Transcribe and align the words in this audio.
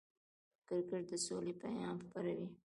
کرکټ 0.67 1.03
د 1.09 1.11
سولې 1.25 1.53
پیغام 1.61 1.95
خپروي. 2.05 2.47